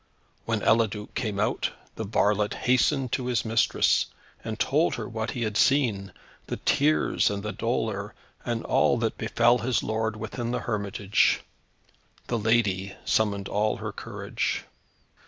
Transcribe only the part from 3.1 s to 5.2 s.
to his mistress, and told her